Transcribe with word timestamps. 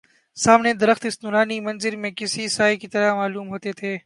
سامنے 0.37 0.73
درخت 0.73 1.05
اس 1.05 1.23
نورانی 1.23 1.59
منظر 1.59 1.95
میں 1.95 2.11
کسی 2.11 2.47
سائے 2.47 2.75
کی 2.75 2.87
طرح 2.87 3.13
معلوم 3.15 3.49
ہوتے 3.49 3.71
تھے 3.73 3.97